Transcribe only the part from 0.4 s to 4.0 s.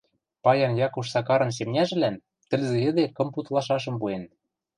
Паян Якуш Сакарын семняжӹлӓн тӹлзӹ йӹде кым пуд лашашым